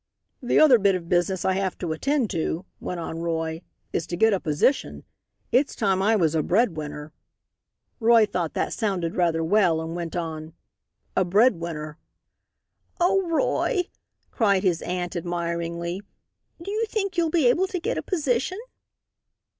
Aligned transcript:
"The 0.41 0.59
other 0.59 0.79
bit 0.79 0.95
of 0.95 1.09
business 1.09 1.45
I 1.45 1.53
have 1.53 1.77
to 1.77 1.91
attend 1.91 2.31
to," 2.31 2.65
went 2.79 2.99
on 2.99 3.19
Roy, 3.19 3.61
"is 3.93 4.07
to 4.07 4.17
get 4.17 4.33
a 4.33 4.39
position. 4.39 5.03
It's 5.51 5.75
time 5.75 6.01
I 6.01 6.15
was 6.15 6.33
a 6.33 6.41
breadwinner." 6.41 7.13
Roy 7.99 8.25
thought 8.25 8.55
that 8.55 8.73
sounded 8.73 9.15
rather 9.15 9.43
well 9.43 9.79
and 9.79 9.95
went 9.95 10.15
on 10.15 10.53
"a 11.15 11.23
breadwinner." 11.23 11.99
"Oh, 12.99 13.27
Roy!" 13.29 13.89
cried 14.31 14.63
his 14.63 14.81
aunt, 14.81 15.15
admiringly, 15.15 16.01
"do 16.59 16.71
you 16.71 16.85
think 16.87 17.15
you'll 17.15 17.29
be 17.29 17.45
able 17.45 17.67
to 17.67 17.79
get 17.79 17.99
a 17.99 18.01
position?" 18.01 18.57